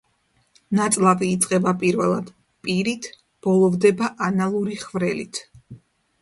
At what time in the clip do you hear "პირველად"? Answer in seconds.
1.83-2.31